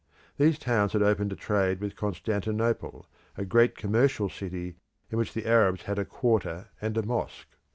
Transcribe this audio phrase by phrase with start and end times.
[0.37, 3.05] These towns had opened a trade with Constantinople,
[3.37, 4.77] a great commercial city
[5.11, 7.49] in which the Arabs had a quarter and a mosque.